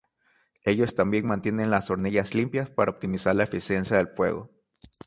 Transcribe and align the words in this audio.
Ellos 0.63 0.95
también 0.95 1.27
mantienen 1.27 1.69
las 1.69 1.91
hornillas 1.91 2.33
limpias 2.33 2.71
para 2.71 2.89
optimizar 2.89 3.35
la 3.35 3.43
eficiencia 3.43 3.97
del 3.97 4.07
fuego. 4.07 4.49